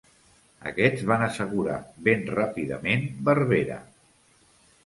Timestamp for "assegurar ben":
1.25-2.25